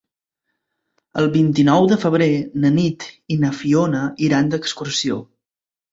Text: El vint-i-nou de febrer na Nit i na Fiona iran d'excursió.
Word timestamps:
El 1.23 1.27
vint-i-nou 1.35 1.85
de 1.91 1.99
febrer 2.05 2.29
na 2.63 2.71
Nit 2.79 3.07
i 3.35 3.39
na 3.45 3.55
Fiona 3.61 4.03
iran 4.29 4.51
d'excursió. 4.55 5.21